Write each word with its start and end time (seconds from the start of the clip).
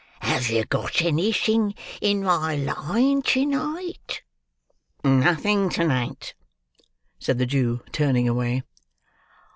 "Have 0.21 0.49
you 0.49 0.65
got 0.65 1.03
anything 1.03 1.75
in 2.01 2.23
my 2.23 2.55
line 2.55 3.21
to 3.21 3.45
night?" 3.45 4.23
"Nothing 5.03 5.69
to 5.69 5.85
night," 5.85 6.33
said 7.19 7.37
the 7.37 7.45
Jew, 7.45 7.83
turning 7.91 8.27
away. 8.27 8.63